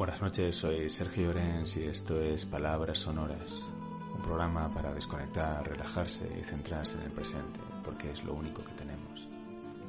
Buenas 0.00 0.22
noches, 0.22 0.56
soy 0.56 0.88
Sergio 0.88 1.28
Orens 1.28 1.76
y 1.76 1.84
esto 1.84 2.18
es 2.18 2.46
Palabras 2.46 3.00
Sonoras, 3.00 3.52
un 4.14 4.22
programa 4.22 4.66
para 4.72 4.94
desconectar, 4.94 5.68
relajarse 5.68 6.26
y 6.40 6.42
centrarse 6.42 6.96
en 6.96 7.02
el 7.02 7.12
presente, 7.12 7.60
porque 7.84 8.10
es 8.10 8.24
lo 8.24 8.32
único 8.32 8.64
que 8.64 8.72
tenemos. 8.72 9.28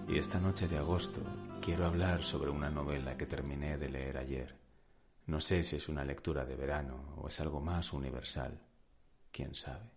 Y 0.09 0.17
esta 0.17 0.37
noche 0.41 0.67
de 0.67 0.79
agosto 0.79 1.21
quiero 1.61 1.85
hablar 1.85 2.23
sobre 2.23 2.49
una 2.49 2.69
novela 2.69 3.15
que 3.15 3.25
terminé 3.25 3.77
de 3.77 3.87
leer 3.87 4.17
ayer. 4.17 4.53
No 5.27 5.39
sé 5.39 5.63
si 5.63 5.77
es 5.77 5.87
una 5.87 6.03
lectura 6.03 6.43
de 6.43 6.57
verano 6.57 7.15
o 7.15 7.29
es 7.29 7.39
algo 7.39 7.61
más 7.61 7.93
universal. 7.93 8.59
¿Quién 9.31 9.55
sabe? 9.55 9.91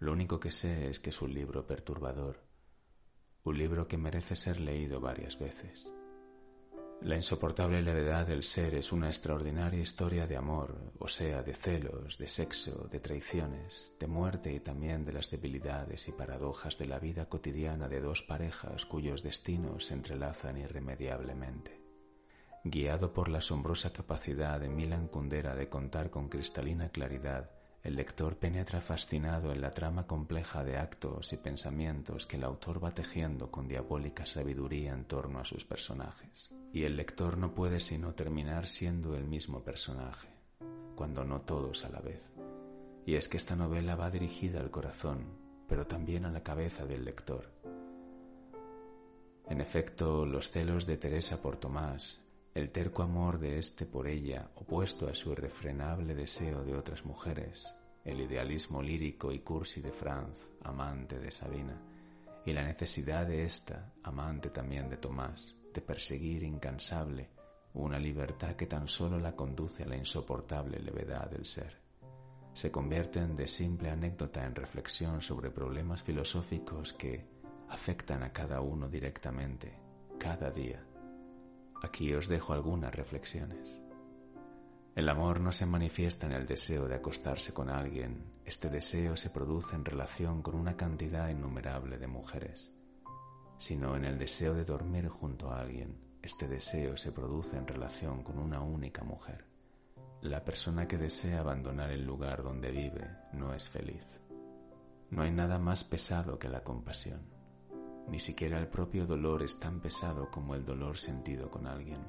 Lo 0.00 0.14
único 0.14 0.40
que 0.40 0.50
sé 0.50 0.90
es 0.90 0.98
que 0.98 1.10
es 1.10 1.22
un 1.22 1.32
libro 1.32 1.64
perturbador, 1.64 2.42
un 3.44 3.56
libro 3.56 3.86
que 3.86 3.98
merece 3.98 4.34
ser 4.34 4.58
leído 4.58 5.00
varias 5.00 5.38
veces. 5.38 5.92
La 7.04 7.16
insoportable 7.16 7.82
levedad 7.82 8.28
del 8.28 8.44
ser 8.44 8.76
es 8.76 8.92
una 8.92 9.08
extraordinaria 9.08 9.80
historia 9.80 10.28
de 10.28 10.36
amor, 10.36 10.92
o 11.00 11.08
sea, 11.08 11.42
de 11.42 11.52
celos, 11.52 12.16
de 12.16 12.28
sexo, 12.28 12.86
de 12.92 13.00
traiciones, 13.00 13.92
de 13.98 14.06
muerte 14.06 14.52
y 14.52 14.60
también 14.60 15.04
de 15.04 15.12
las 15.12 15.28
debilidades 15.28 16.06
y 16.06 16.12
paradojas 16.12 16.78
de 16.78 16.86
la 16.86 17.00
vida 17.00 17.28
cotidiana 17.28 17.88
de 17.88 18.00
dos 18.00 18.22
parejas 18.22 18.86
cuyos 18.86 19.24
destinos 19.24 19.86
se 19.86 19.94
entrelazan 19.94 20.58
irremediablemente. 20.58 21.82
Guiado 22.62 23.12
por 23.12 23.28
la 23.28 23.38
asombrosa 23.38 23.92
capacidad 23.92 24.60
de 24.60 24.68
Milan 24.68 25.08
Kundera 25.08 25.56
de 25.56 25.68
contar 25.68 26.08
con 26.08 26.28
cristalina 26.28 26.90
claridad 26.90 27.50
el 27.82 27.96
lector 27.96 28.36
penetra 28.36 28.80
fascinado 28.80 29.50
en 29.50 29.60
la 29.60 29.74
trama 29.74 30.06
compleja 30.06 30.62
de 30.62 30.78
actos 30.78 31.32
y 31.32 31.36
pensamientos 31.36 32.26
que 32.26 32.36
el 32.36 32.44
autor 32.44 32.82
va 32.82 32.94
tejiendo 32.94 33.50
con 33.50 33.66
diabólica 33.66 34.24
sabiduría 34.24 34.92
en 34.92 35.04
torno 35.04 35.40
a 35.40 35.44
sus 35.44 35.64
personajes. 35.64 36.52
Y 36.72 36.84
el 36.84 36.96
lector 36.96 37.36
no 37.36 37.54
puede 37.54 37.80
sino 37.80 38.14
terminar 38.14 38.66
siendo 38.66 39.14
el 39.14 39.24
mismo 39.24 39.62
personaje, 39.62 40.28
cuando 40.96 41.24
no 41.24 41.42
todos 41.42 41.84
a 41.84 41.90
la 41.90 42.00
vez. 42.00 42.32
Y 43.04 43.16
es 43.16 43.28
que 43.28 43.36
esta 43.36 43.56
novela 43.56 43.94
va 43.94 44.10
dirigida 44.10 44.60
al 44.60 44.70
corazón, 44.70 45.26
pero 45.68 45.86
también 45.86 46.24
a 46.24 46.30
la 46.30 46.42
cabeza 46.42 46.86
del 46.86 47.04
lector. 47.04 47.50
En 49.48 49.60
efecto, 49.60 50.24
los 50.24 50.50
celos 50.50 50.86
de 50.86 50.96
Teresa 50.96 51.42
por 51.42 51.56
Tomás, 51.56 52.22
el 52.54 52.70
terco 52.70 53.02
amor 53.02 53.38
de 53.38 53.58
éste 53.58 53.86
por 53.86 54.06
ella, 54.06 54.50
opuesto 54.54 55.08
a 55.08 55.14
su 55.14 55.32
irrefrenable 55.32 56.14
deseo 56.14 56.62
de 56.62 56.74
otras 56.74 57.04
mujeres, 57.04 57.66
el 58.04 58.20
idealismo 58.20 58.82
lírico 58.82 59.32
y 59.32 59.40
cursi 59.40 59.80
de 59.80 59.92
Franz, 59.92 60.50
amante 60.62 61.18
de 61.18 61.30
Sabina, 61.30 61.80
y 62.44 62.52
la 62.52 62.62
necesidad 62.62 63.26
de 63.26 63.44
ésta, 63.44 63.92
amante 64.02 64.50
también 64.50 64.88
de 64.88 64.96
Tomás, 64.96 65.56
de 65.72 65.80
perseguir 65.80 66.42
incansable 66.42 67.30
una 67.74 67.98
libertad 67.98 68.54
que 68.54 68.66
tan 68.66 68.86
solo 68.86 69.18
la 69.18 69.34
conduce 69.34 69.82
a 69.82 69.86
la 69.86 69.96
insoportable 69.96 70.78
levedad 70.78 71.30
del 71.30 71.46
ser. 71.46 71.80
Se 72.52 72.70
convierten 72.70 73.34
de 73.34 73.48
simple 73.48 73.90
anécdota 73.90 74.44
en 74.44 74.54
reflexión 74.54 75.20
sobre 75.20 75.50
problemas 75.50 76.02
filosóficos 76.02 76.92
que 76.92 77.24
afectan 77.68 78.22
a 78.22 78.32
cada 78.32 78.60
uno 78.60 78.88
directamente, 78.88 79.72
cada 80.18 80.50
día 80.50 80.84
Aquí 81.82 82.14
os 82.14 82.28
dejo 82.28 82.52
algunas 82.52 82.94
reflexiones. 82.94 83.80
El 84.94 85.08
amor 85.08 85.40
no 85.40 85.50
se 85.50 85.66
manifiesta 85.66 86.26
en 86.26 86.32
el 86.32 86.46
deseo 86.46 86.86
de 86.86 86.94
acostarse 86.94 87.52
con 87.52 87.70
alguien, 87.70 88.22
este 88.44 88.70
deseo 88.70 89.16
se 89.16 89.30
produce 89.30 89.74
en 89.74 89.84
relación 89.84 90.42
con 90.42 90.54
una 90.54 90.76
cantidad 90.76 91.28
innumerable 91.28 91.98
de 91.98 92.06
mujeres, 92.06 92.72
sino 93.62 93.94
en 93.94 94.04
el 94.04 94.18
deseo 94.18 94.54
de 94.54 94.64
dormir 94.64 95.06
junto 95.06 95.52
a 95.52 95.60
alguien, 95.60 95.96
este 96.20 96.48
deseo 96.48 96.96
se 96.96 97.12
produce 97.12 97.56
en 97.56 97.64
relación 97.64 98.24
con 98.24 98.40
una 98.40 98.60
única 98.60 99.04
mujer. 99.04 99.44
La 100.20 100.44
persona 100.44 100.88
que 100.88 100.98
desea 100.98 101.38
abandonar 101.38 101.92
el 101.92 102.04
lugar 102.04 102.42
donde 102.42 102.72
vive 102.72 103.08
no 103.32 103.54
es 103.54 103.68
feliz. 103.68 104.18
No 105.10 105.22
hay 105.22 105.30
nada 105.30 105.60
más 105.60 105.84
pesado 105.84 106.40
que 106.40 106.48
la 106.48 106.64
compasión. 106.64 107.20
Ni 108.08 108.18
siquiera 108.18 108.58
el 108.58 108.66
propio 108.66 109.06
dolor 109.06 109.44
es 109.44 109.60
tan 109.60 109.78
pesado 109.78 110.28
como 110.28 110.56
el 110.56 110.64
dolor 110.64 110.98
sentido 110.98 111.48
con 111.48 111.68
alguien, 111.68 112.00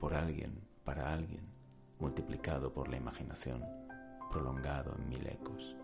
por 0.00 0.14
alguien, 0.14 0.66
para 0.82 1.12
alguien, 1.12 1.46
multiplicado 1.98 2.72
por 2.72 2.88
la 2.88 2.96
imaginación, 2.96 3.62
prolongado 4.30 4.96
en 4.96 5.10
mil 5.10 5.26
ecos. 5.26 5.76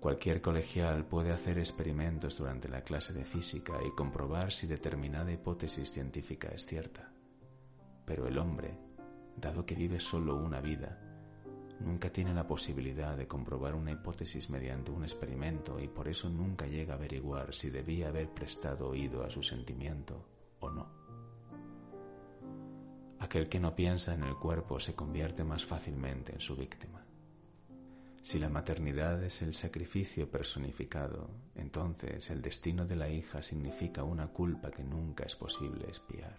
Cualquier 0.00 0.40
colegial 0.40 1.04
puede 1.04 1.30
hacer 1.30 1.58
experimentos 1.58 2.38
durante 2.38 2.70
la 2.70 2.80
clase 2.80 3.12
de 3.12 3.26
física 3.26 3.74
y 3.86 3.94
comprobar 3.94 4.50
si 4.50 4.66
determinada 4.66 5.30
hipótesis 5.30 5.92
científica 5.92 6.48
es 6.48 6.64
cierta. 6.64 7.12
Pero 8.06 8.26
el 8.26 8.38
hombre, 8.38 8.78
dado 9.36 9.66
que 9.66 9.74
vive 9.74 10.00
solo 10.00 10.36
una 10.36 10.62
vida, 10.62 10.98
nunca 11.80 12.10
tiene 12.10 12.32
la 12.32 12.46
posibilidad 12.46 13.14
de 13.14 13.28
comprobar 13.28 13.74
una 13.74 13.92
hipótesis 13.92 14.48
mediante 14.48 14.90
un 14.90 15.02
experimento 15.02 15.78
y 15.78 15.88
por 15.88 16.08
eso 16.08 16.30
nunca 16.30 16.66
llega 16.66 16.94
a 16.94 16.96
averiguar 16.96 17.54
si 17.54 17.68
debía 17.68 18.08
haber 18.08 18.30
prestado 18.30 18.88
oído 18.88 19.22
a 19.22 19.28
su 19.28 19.42
sentimiento 19.42 20.26
o 20.60 20.70
no. 20.70 20.88
Aquel 23.18 23.50
que 23.50 23.60
no 23.60 23.76
piensa 23.76 24.14
en 24.14 24.22
el 24.22 24.36
cuerpo 24.36 24.80
se 24.80 24.94
convierte 24.94 25.44
más 25.44 25.66
fácilmente 25.66 26.32
en 26.32 26.40
su 26.40 26.56
víctima. 26.56 27.04
Si 28.30 28.38
la 28.38 28.48
maternidad 28.48 29.20
es 29.24 29.42
el 29.42 29.54
sacrificio 29.54 30.30
personificado, 30.30 31.30
entonces 31.56 32.30
el 32.30 32.40
destino 32.40 32.86
de 32.86 32.94
la 32.94 33.08
hija 33.08 33.42
significa 33.42 34.04
una 34.04 34.28
culpa 34.28 34.70
que 34.70 34.84
nunca 34.84 35.24
es 35.24 35.34
posible 35.34 35.90
espiar. 35.90 36.38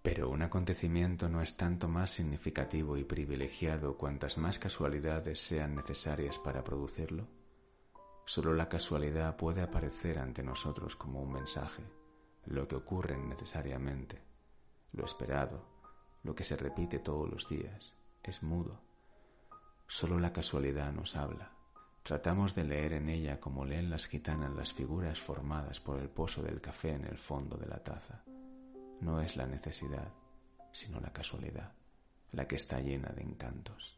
Pero 0.00 0.30
un 0.30 0.40
acontecimiento 0.40 1.28
no 1.28 1.42
es 1.42 1.58
tanto 1.58 1.88
más 1.88 2.10
significativo 2.10 2.96
y 2.96 3.04
privilegiado 3.04 3.98
cuantas 3.98 4.38
más 4.38 4.58
casualidades 4.58 5.40
sean 5.40 5.74
necesarias 5.74 6.38
para 6.38 6.64
producirlo. 6.64 7.28
Solo 8.24 8.54
la 8.54 8.66
casualidad 8.66 9.36
puede 9.36 9.60
aparecer 9.60 10.18
ante 10.20 10.42
nosotros 10.42 10.96
como 10.96 11.20
un 11.20 11.34
mensaje, 11.34 11.82
lo 12.46 12.66
que 12.66 12.76
ocurre 12.76 13.18
necesariamente, 13.18 14.22
lo 14.90 15.04
esperado, 15.04 15.66
lo 16.22 16.34
que 16.34 16.44
se 16.44 16.56
repite 16.56 16.98
todos 16.98 17.30
los 17.30 17.46
días, 17.46 17.92
es 18.22 18.42
mudo. 18.42 18.87
Solo 19.88 20.20
la 20.20 20.32
casualidad 20.32 20.92
nos 20.92 21.16
habla. 21.16 21.50
Tratamos 22.04 22.54
de 22.54 22.62
leer 22.62 22.92
en 22.92 23.08
ella 23.08 23.40
como 23.40 23.64
leen 23.64 23.90
las 23.90 24.06
gitanas 24.06 24.54
las 24.54 24.72
figuras 24.72 25.18
formadas 25.18 25.80
por 25.80 25.98
el 25.98 26.08
pozo 26.08 26.42
del 26.42 26.60
café 26.60 26.92
en 26.92 27.04
el 27.04 27.18
fondo 27.18 27.56
de 27.56 27.66
la 27.66 27.82
taza 27.82 28.22
no 29.00 29.20
es 29.20 29.36
la 29.36 29.46
necesidad, 29.46 30.12
sino 30.72 31.00
la 31.00 31.12
casualidad, 31.12 31.72
la 32.32 32.46
que 32.46 32.56
está 32.56 32.80
llena 32.80 33.10
de 33.10 33.22
encantos. 33.22 33.96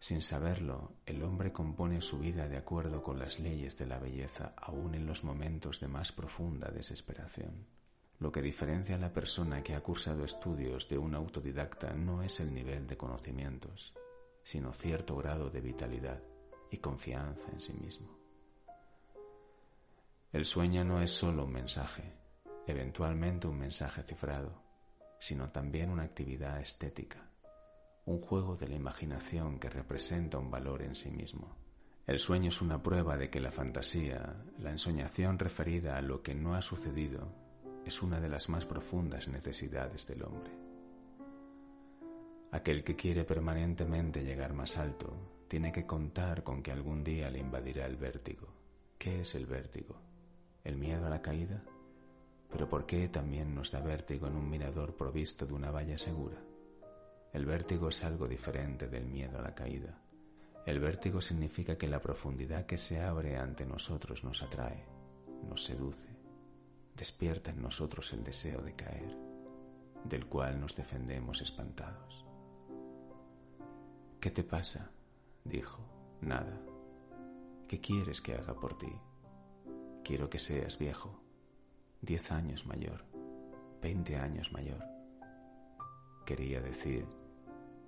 Sin 0.00 0.22
saberlo, 0.22 0.92
el 1.06 1.22
hombre 1.22 1.52
compone 1.52 2.00
su 2.00 2.18
vida 2.18 2.48
de 2.48 2.56
acuerdo 2.56 3.02
con 3.02 3.18
las 3.18 3.40
leyes 3.40 3.76
de 3.76 3.86
la 3.86 3.98
belleza 3.98 4.54
aún 4.56 4.94
en 4.94 5.06
los 5.06 5.24
momentos 5.24 5.80
de 5.80 5.88
más 5.88 6.12
profunda 6.12 6.70
desesperación. 6.70 7.66
Lo 8.20 8.30
que 8.30 8.42
diferencia 8.42 8.96
a 8.96 8.98
la 8.98 9.12
persona 9.12 9.62
que 9.62 9.74
ha 9.74 9.80
cursado 9.80 10.24
estudios 10.24 10.88
de 10.88 10.98
un 10.98 11.14
autodidacta 11.14 11.92
no 11.94 12.22
es 12.22 12.40
el 12.40 12.52
nivel 12.52 12.86
de 12.86 12.96
conocimientos, 12.96 13.94
sino 14.48 14.72
cierto 14.72 15.14
grado 15.14 15.50
de 15.50 15.60
vitalidad 15.60 16.22
y 16.70 16.78
confianza 16.78 17.50
en 17.52 17.60
sí 17.60 17.74
mismo. 17.74 18.18
El 20.32 20.46
sueño 20.46 20.86
no 20.86 21.02
es 21.02 21.10
solo 21.10 21.44
un 21.44 21.52
mensaje, 21.52 22.14
eventualmente 22.66 23.46
un 23.46 23.58
mensaje 23.58 24.02
cifrado, 24.02 24.62
sino 25.20 25.50
también 25.50 25.90
una 25.90 26.04
actividad 26.04 26.62
estética, 26.62 27.28
un 28.06 28.22
juego 28.22 28.56
de 28.56 28.68
la 28.68 28.76
imaginación 28.76 29.58
que 29.58 29.68
representa 29.68 30.38
un 30.38 30.50
valor 30.50 30.80
en 30.80 30.94
sí 30.94 31.10
mismo. 31.10 31.54
El 32.06 32.18
sueño 32.18 32.48
es 32.48 32.62
una 32.62 32.82
prueba 32.82 33.18
de 33.18 33.28
que 33.28 33.40
la 33.40 33.52
fantasía, 33.52 34.34
la 34.58 34.70
ensoñación 34.70 35.38
referida 35.38 35.98
a 35.98 36.00
lo 36.00 36.22
que 36.22 36.34
no 36.34 36.54
ha 36.54 36.62
sucedido, 36.62 37.34
es 37.84 38.02
una 38.02 38.18
de 38.18 38.30
las 38.30 38.48
más 38.48 38.64
profundas 38.64 39.28
necesidades 39.28 40.06
del 40.06 40.22
hombre. 40.22 40.67
Aquel 42.50 42.82
que 42.82 42.96
quiere 42.96 43.24
permanentemente 43.24 44.24
llegar 44.24 44.54
más 44.54 44.78
alto 44.78 45.44
tiene 45.48 45.70
que 45.70 45.86
contar 45.86 46.42
con 46.42 46.62
que 46.62 46.72
algún 46.72 47.04
día 47.04 47.30
le 47.30 47.40
invadirá 47.40 47.84
el 47.84 47.96
vértigo. 47.96 48.48
¿Qué 48.96 49.20
es 49.20 49.34
el 49.34 49.44
vértigo? 49.46 49.96
¿El 50.64 50.78
miedo 50.78 51.06
a 51.06 51.10
la 51.10 51.20
caída? 51.20 51.62
Pero 52.50 52.66
¿por 52.66 52.86
qué 52.86 53.08
también 53.08 53.54
nos 53.54 53.70
da 53.70 53.80
vértigo 53.80 54.26
en 54.26 54.36
un 54.36 54.48
mirador 54.48 54.96
provisto 54.96 55.46
de 55.46 55.52
una 55.52 55.70
valla 55.70 55.98
segura? 55.98 56.38
El 57.34 57.44
vértigo 57.44 57.90
es 57.90 58.02
algo 58.02 58.26
diferente 58.26 58.88
del 58.88 59.04
miedo 59.04 59.38
a 59.38 59.42
la 59.42 59.54
caída. 59.54 60.00
El 60.64 60.80
vértigo 60.80 61.20
significa 61.20 61.76
que 61.76 61.86
la 61.86 62.00
profundidad 62.00 62.64
que 62.64 62.78
se 62.78 63.00
abre 63.00 63.36
ante 63.36 63.66
nosotros 63.66 64.24
nos 64.24 64.42
atrae, 64.42 64.86
nos 65.46 65.64
seduce, 65.64 66.08
despierta 66.96 67.50
en 67.50 67.60
nosotros 67.60 68.10
el 68.14 68.24
deseo 68.24 68.62
de 68.62 68.74
caer, 68.74 69.14
del 70.04 70.26
cual 70.26 70.58
nos 70.58 70.74
defendemos 70.74 71.42
espantados. 71.42 72.27
¿Qué 74.20 74.30
te 74.30 74.42
pasa? 74.42 74.90
dijo. 75.44 75.80
Nada. 76.20 76.60
¿Qué 77.68 77.80
quieres 77.80 78.20
que 78.20 78.34
haga 78.34 78.52
por 78.54 78.76
ti? 78.76 78.92
Quiero 80.02 80.28
que 80.28 80.40
seas 80.40 80.76
viejo, 80.78 81.22
diez 82.00 82.32
años 82.32 82.66
mayor, 82.66 83.04
veinte 83.80 84.16
años 84.16 84.50
mayor. 84.52 84.82
Quería 86.26 86.60
decir, 86.60 87.06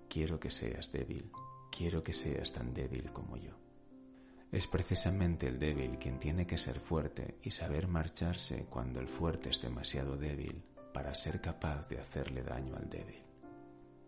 quiero 0.09 0.39
que 0.39 0.53
seas 0.53 0.93
débil, 0.93 1.33
quiero 1.77 2.05
que 2.05 2.13
seas 2.13 2.53
tan 2.53 2.73
débil 2.73 3.11
como 3.13 3.37
yo. 3.37 3.57
Es 4.53 4.69
precisamente 4.69 5.49
el 5.49 5.59
débil 5.59 5.99
quien 5.99 6.21
tiene 6.21 6.47
que 6.47 6.59
ser 6.59 6.79
fuerte 6.79 7.39
y 7.43 7.51
saber 7.51 7.89
marcharse 7.89 8.67
cuando 8.67 9.01
el 9.01 9.09
fuerte 9.09 9.51
es 9.51 9.61
demasiado 9.61 10.17
débil 10.17 10.63
para 10.95 11.15
ser 11.15 11.41
capaz 11.41 11.89
de 11.89 11.99
hacerle 11.99 12.45
daño 12.45 12.77
al 12.77 12.89
débil. 12.89 13.30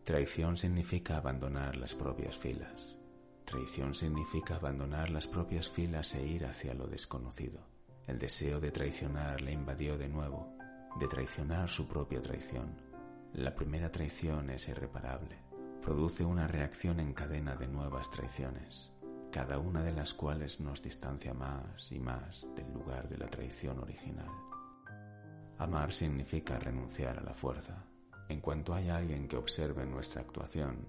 Traición 0.05 0.57
significa 0.57 1.17
abandonar 1.17 1.77
las 1.77 1.95
propias 1.95 2.37
filas. 2.37 2.97
Traición 3.45 3.95
significa 3.95 4.57
abandonar 4.57 5.11
las 5.11 5.27
propias 5.27 5.69
filas 5.69 6.15
e 6.15 6.27
ir 6.27 6.45
hacia 6.45 6.75
lo 6.75 6.87
desconocido. 6.87 7.61
El 8.07 8.19
deseo 8.19 8.59
de 8.59 8.71
traicionar 8.71 9.41
le 9.41 9.53
invadió 9.53 9.97
de 9.97 10.09
nuevo, 10.09 10.57
de 10.99 11.07
traicionar 11.07 11.71
su 11.71 11.87
propia 11.87 12.21
traición. 12.21 12.77
La 13.33 13.55
primera 13.55 13.91
traición 13.91 14.51
es 14.51 14.69
irreparable. 14.69 15.39
Produce 15.81 16.25
una 16.25 16.47
reacción 16.47 17.01
en 17.01 17.13
cadena 17.13 17.55
de 17.57 17.69
nuevas 17.69 18.11
traiciones 18.11 18.93
cada 19.33 19.59
una 19.59 19.83
de 19.83 19.93
las 19.93 20.13
cuales 20.13 20.61
nos 20.61 20.83
distancia 20.83 21.33
más 21.33 21.91
y 21.91 21.99
más 21.99 22.47
del 22.55 22.71
lugar 22.71 23.09
de 23.09 23.17
la 23.17 23.29
traición 23.29 23.79
original. 23.79 24.29
Amar 25.57 25.93
significa 25.95 26.59
renunciar 26.59 27.19
a 27.19 27.23
la 27.23 27.33
fuerza. 27.33 27.83
En 28.29 28.41
cuanto 28.41 28.75
hay 28.75 28.89
alguien 28.89 29.29
que 29.29 29.37
observe 29.37 29.85
nuestra 29.85 30.23
actuación, 30.23 30.87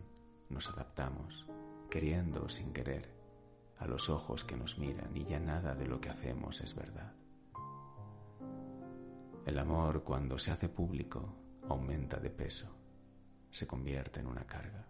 nos 0.49 0.69
adaptamos, 0.69 1.45
queriendo 1.89 2.43
o 2.45 2.49
sin 2.49 2.73
querer, 2.73 3.11
a 3.79 3.87
los 3.87 4.09
ojos 4.09 4.43
que 4.43 4.55
nos 4.55 4.77
miran 4.77 5.15
y 5.15 5.25
ya 5.25 5.39
nada 5.39 5.75
de 5.75 5.85
lo 5.85 5.99
que 5.99 6.09
hacemos 6.09 6.61
es 6.61 6.75
verdad. 6.75 7.13
El 9.45 9.59
amor 9.59 10.03
cuando 10.03 10.37
se 10.37 10.51
hace 10.51 10.69
público 10.69 11.35
aumenta 11.67 12.17
de 12.17 12.29
peso, 12.29 12.67
se 13.51 13.67
convierte 13.67 14.21
en 14.21 14.27
una 14.27 14.45
carga. 14.47 14.87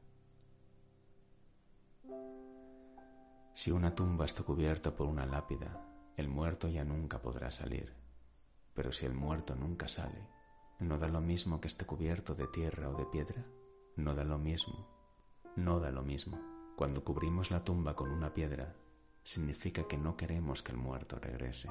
Si 3.56 3.72
una 3.72 3.96
tumba 3.96 4.26
está 4.26 4.44
cubierta 4.44 4.96
por 4.96 5.08
una 5.08 5.26
lápida, 5.26 5.84
el 6.18 6.28
muerto 6.28 6.68
ya 6.68 6.84
nunca 6.84 7.22
podrá 7.22 7.50
salir. 7.50 7.94
Pero 8.74 8.92
si 8.92 9.06
el 9.06 9.14
muerto 9.14 9.56
nunca 9.56 9.88
sale, 9.88 10.28
¿no 10.80 10.98
da 10.98 11.08
lo 11.08 11.22
mismo 11.22 11.62
que 11.62 11.68
esté 11.68 11.86
cubierto 11.86 12.36
de 12.36 12.48
tierra 12.48 12.90
o 12.90 12.96
de 12.96 13.06
piedra? 13.06 13.46
No 13.96 14.16
da 14.16 14.24
lo 14.24 14.38
mismo. 14.38 14.88
No 15.56 15.80
da 15.80 15.92
lo 15.92 16.04
mismo. 16.04 16.40
Cuando 16.76 17.04
cubrimos 17.04 17.52
la 17.52 17.64
tumba 17.64 17.96
con 17.96 18.12
una 18.12 18.34
piedra, 18.34 18.76
significa 19.24 19.88
que 19.88 19.98
no 19.98 20.18
queremos 20.18 20.62
que 20.64 20.72
el 20.72 20.78
muerto 20.78 21.20
regrese. 21.20 21.70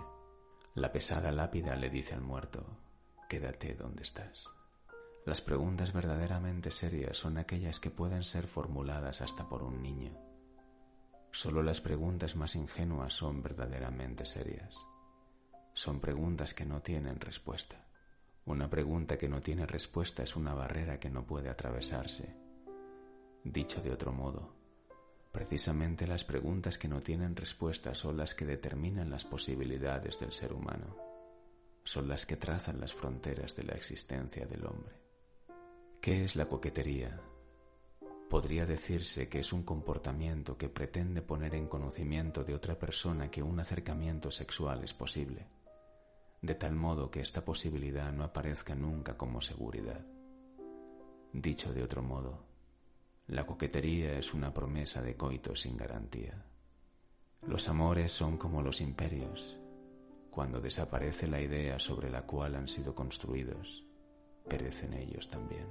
La 0.75 0.93
pesada 0.93 1.33
lápida 1.33 1.77
le 1.77 1.91
dice 1.91 2.15
al 2.15 2.23
muerto, 2.23 2.65
quédate 3.29 3.75
donde 3.75 4.03
estás. 4.03 4.49
Las 5.27 5.41
preguntas 5.41 5.93
verdaderamente 5.93 6.71
serias 6.71 7.17
son 7.17 7.39
aquellas 7.39 7.81
que 7.81 7.91
pueden 7.91 8.25
ser 8.25 8.47
formuladas 8.47 9.21
hasta 9.21 9.49
por 9.49 9.63
un 9.63 9.83
niño 9.83 10.13
Solo 11.35 11.63
las 11.63 11.81
preguntas 11.81 12.37
más 12.37 12.55
ingenuas 12.57 13.15
son 13.15 13.43
verdaderamente 13.43 14.27
serias. 14.27 14.77
Son 15.73 15.99
preguntas 15.99 16.53
que 16.53 16.67
no 16.67 16.83
tienen 16.83 17.19
respuesta. 17.21 17.87
Una 18.45 18.69
pregunta 18.69 19.17
que 19.17 19.29
no 19.29 19.41
tiene 19.41 19.67
respuesta 19.67 20.23
es 20.23 20.37
una 20.37 20.55
barrera 20.55 20.99
que 20.99 21.11
no 21.11 21.25
puede 21.25 21.49
atravesarse. 21.49 22.35
Dicho 23.45 23.81
de 23.81 23.93
otro 23.93 24.13
modo, 24.13 24.55
precisamente 25.31 26.07
las 26.07 26.25
preguntas 26.25 26.79
que 26.79 26.89
no 26.89 27.01
tienen 27.01 27.37
respuesta 27.37 27.95
son 27.95 28.17
las 28.17 28.35
que 28.35 28.45
determinan 28.45 29.11
las 29.11 29.25
posibilidades 29.25 30.19
del 30.19 30.33
ser 30.33 30.53
humano. 30.53 30.97
Son 31.85 32.09
las 32.09 32.27
que 32.27 32.37
trazan 32.37 32.81
las 32.81 32.93
fronteras 32.93 33.55
de 33.57 33.65
la 33.65 33.75
existencia 33.75 34.47
del 34.47 34.67
hombre. 34.67 35.01
¿Qué 36.01 36.25
es 36.25 36.37
la 36.37 36.47
coquetería? 36.47 37.21
podría 38.33 38.65
decirse 38.65 39.29
que 39.29 39.41
es 39.41 39.53
un 39.53 39.63
comportamiento 39.63 40.57
que 40.57 40.71
pretende 40.71 41.21
poner 41.21 41.55
en 41.55 41.67
conocimiento 41.67 42.43
de 42.43 42.55
otra 42.55 42.79
persona 42.79 43.31
que 43.31 43.43
un 43.43 43.61
acercamiento 43.61 44.31
sexual 44.31 44.83
es 44.83 44.95
posible, 44.95 45.49
de 46.43 46.57
tal 46.57 46.75
modo 46.75 47.09
que 47.09 47.21
esta 47.21 47.45
posibilidad 47.45 48.13
no 48.13 48.25
aparezca 48.25 48.75
nunca 48.75 49.17
como 49.17 49.41
seguridad. 49.41 50.05
Dicho 51.33 51.73
de 51.73 51.85
otro 51.85 52.03
modo, 52.03 52.45
la 53.29 53.47
coquetería 53.47 54.19
es 54.19 54.35
una 54.35 54.53
promesa 54.53 55.01
de 55.01 55.17
coito 55.17 55.55
sin 55.55 55.77
garantía. 55.77 56.45
Los 57.47 57.69
amores 57.69 58.11
son 58.11 58.37
como 58.37 58.61
los 58.61 58.81
imperios. 58.81 59.57
Cuando 60.31 60.61
desaparece 60.61 61.29
la 61.29 61.41
idea 61.41 61.79
sobre 61.79 62.11
la 62.11 62.27
cual 62.27 62.57
han 62.57 62.67
sido 62.67 62.95
construidos, 62.95 63.85
perecen 64.49 64.95
ellos 64.95 65.29
también. 65.29 65.69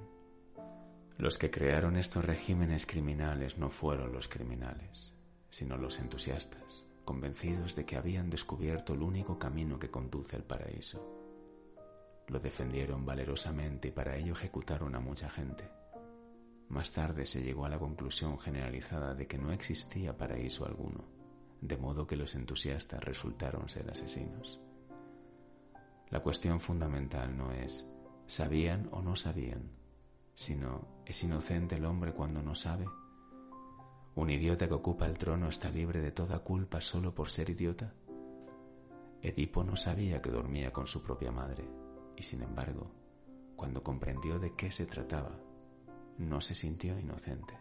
Los 1.17 1.37
que 1.37 1.51
crearon 1.51 1.97
estos 1.97 2.23
regímenes 2.23 2.85
criminales 2.85 3.57
no 3.57 3.69
fueron 3.69 4.13
los 4.13 4.29
criminales, 4.29 5.13
sino 5.49 5.77
los 5.77 5.99
entusiastas, 5.99 6.80
convencidos 7.03 7.75
de 7.75 7.85
que 7.85 7.97
habían 7.97 8.29
descubierto 8.29 8.93
el 8.93 9.01
único 9.01 9.37
camino 9.37 9.79
que 9.79 9.89
conduce 9.89 10.35
al 10.35 10.43
paraíso. 10.43 11.21
Lo 12.27 12.39
defendieron 12.39 13.05
valerosamente 13.05 13.89
y 13.89 13.91
para 13.91 14.15
ello 14.15 14.33
ejecutaron 14.33 14.95
a 14.95 14.99
mucha 14.99 15.29
gente. 15.29 15.69
Más 16.69 16.91
tarde 16.91 17.25
se 17.25 17.41
llegó 17.41 17.65
a 17.65 17.69
la 17.69 17.79
conclusión 17.79 18.39
generalizada 18.39 19.13
de 19.13 19.27
que 19.27 19.37
no 19.37 19.51
existía 19.51 20.17
paraíso 20.17 20.65
alguno, 20.65 21.03
de 21.59 21.77
modo 21.77 22.07
que 22.07 22.15
los 22.15 22.35
entusiastas 22.35 23.03
resultaron 23.03 23.67
ser 23.67 23.89
asesinos. 23.91 24.59
La 26.09 26.21
cuestión 26.21 26.59
fundamental 26.59 27.35
no 27.37 27.51
es 27.51 27.89
¿sabían 28.27 28.87
o 28.91 29.01
no 29.01 29.15
sabían? 29.15 29.81
sino 30.33 30.87
¿es 31.05 31.23
inocente 31.23 31.75
el 31.75 31.85
hombre 31.85 32.13
cuando 32.13 32.41
no 32.41 32.55
sabe? 32.55 32.85
¿Un 34.13 34.29
idiota 34.29 34.67
que 34.67 34.73
ocupa 34.73 35.05
el 35.05 35.17
trono 35.17 35.47
está 35.47 35.69
libre 35.69 36.01
de 36.01 36.11
toda 36.11 36.39
culpa 36.39 36.81
solo 36.81 37.15
por 37.15 37.29
ser 37.29 37.49
idiota? 37.49 37.93
Edipo 39.21 39.63
no 39.63 39.77
sabía 39.77 40.21
que 40.21 40.29
dormía 40.29 40.73
con 40.73 40.85
su 40.85 41.01
propia 41.01 41.31
madre, 41.31 41.69
y 42.17 42.23
sin 42.23 42.41
embargo, 42.41 42.91
cuando 43.55 43.83
comprendió 43.83 44.37
de 44.37 44.53
qué 44.55 44.69
se 44.69 44.85
trataba, 44.85 45.39
no 46.17 46.41
se 46.41 46.55
sintió 46.55 46.99
inocente. 46.99 47.57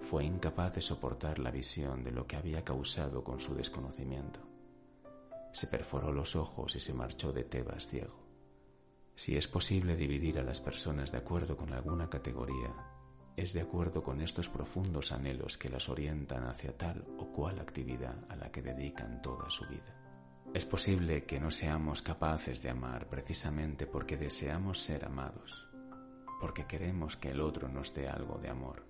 Fue 0.00 0.24
incapaz 0.24 0.74
de 0.74 0.82
soportar 0.82 1.38
la 1.38 1.50
visión 1.50 2.04
de 2.04 2.10
lo 2.10 2.26
que 2.26 2.36
había 2.36 2.62
causado 2.62 3.24
con 3.24 3.40
su 3.40 3.54
desconocimiento. 3.54 4.40
Se 5.52 5.68
perforó 5.68 6.12
los 6.12 6.36
ojos 6.36 6.76
y 6.76 6.80
se 6.80 6.92
marchó 6.92 7.32
de 7.32 7.44
Tebas 7.44 7.86
ciego. 7.86 8.26
Si 9.14 9.38
es 9.38 9.48
posible 9.48 9.96
dividir 9.96 10.38
a 10.38 10.44
las 10.44 10.60
personas 10.60 11.12
de 11.12 11.18
acuerdo 11.18 11.56
con 11.56 11.72
alguna 11.72 12.10
categoría, 12.10 12.74
es 13.36 13.52
de 13.52 13.60
acuerdo 13.60 14.02
con 14.02 14.22
estos 14.22 14.48
profundos 14.48 15.12
anhelos 15.12 15.58
que 15.58 15.68
las 15.68 15.90
orientan 15.90 16.44
hacia 16.44 16.76
tal 16.76 17.04
o 17.18 17.30
cual 17.32 17.60
actividad 17.60 18.16
a 18.30 18.36
la 18.36 18.50
que 18.50 18.62
dedican 18.62 19.20
toda 19.20 19.50
su 19.50 19.66
vida. 19.66 19.94
Es 20.54 20.64
posible 20.64 21.24
que 21.24 21.38
no 21.38 21.50
seamos 21.50 22.00
capaces 22.00 22.62
de 22.62 22.70
amar 22.70 23.08
precisamente 23.08 23.86
porque 23.86 24.16
deseamos 24.16 24.80
ser 24.80 25.04
amados, 25.04 25.68
porque 26.40 26.66
queremos 26.66 27.16
que 27.16 27.30
el 27.30 27.42
otro 27.42 27.68
nos 27.68 27.92
dé 27.92 28.08
algo 28.08 28.38
de 28.38 28.48
amor. 28.48 28.86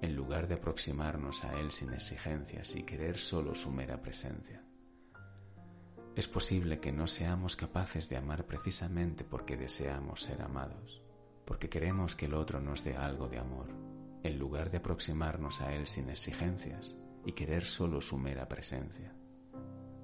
En 0.00 0.16
lugar 0.16 0.48
de 0.48 0.54
aproximarnos 0.54 1.44
a 1.44 1.60
él 1.60 1.70
sin 1.70 1.92
exigencias 1.92 2.74
y 2.74 2.82
querer 2.82 3.16
solo 3.16 3.54
su 3.54 3.70
mera 3.70 4.02
presencia. 4.02 4.64
Es 6.16 6.26
posible 6.26 6.80
que 6.80 6.90
no 6.90 7.06
seamos 7.06 7.54
capaces 7.54 8.08
de 8.08 8.16
amar 8.16 8.44
precisamente 8.44 9.22
porque 9.22 9.56
deseamos 9.56 10.24
ser 10.24 10.42
amados, 10.42 11.01
porque 11.44 11.68
queremos 11.68 12.16
que 12.16 12.26
el 12.26 12.34
otro 12.34 12.60
nos 12.60 12.84
dé 12.84 12.96
algo 12.96 13.28
de 13.28 13.38
amor, 13.38 13.68
en 14.22 14.38
lugar 14.38 14.70
de 14.70 14.78
aproximarnos 14.78 15.60
a 15.60 15.74
él 15.74 15.86
sin 15.86 16.08
exigencias 16.08 16.96
y 17.24 17.32
querer 17.32 17.64
solo 17.64 18.00
su 18.00 18.18
mera 18.18 18.48
presencia. 18.48 19.14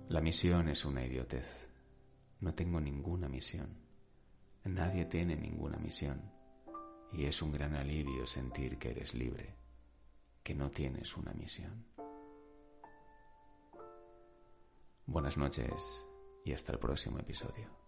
La 0.08 0.20
misión 0.20 0.68
es 0.68 0.84
una 0.84 1.04
idiotez. 1.04 1.68
No 2.40 2.54
tengo 2.54 2.80
ninguna 2.80 3.28
misión. 3.28 3.68
Nadie 4.64 5.04
tiene 5.04 5.36
ninguna 5.36 5.78
misión. 5.78 6.32
Y 7.12 7.24
es 7.24 7.42
un 7.42 7.52
gran 7.52 7.74
alivio 7.74 8.26
sentir 8.26 8.78
que 8.78 8.90
eres 8.90 9.14
libre, 9.14 9.56
que 10.42 10.54
no 10.54 10.70
tienes 10.70 11.16
una 11.16 11.32
misión. 11.32 11.86
Buenas 15.06 15.38
noches 15.38 16.06
y 16.44 16.52
hasta 16.52 16.72
el 16.72 16.78
próximo 16.78 17.18
episodio. 17.18 17.87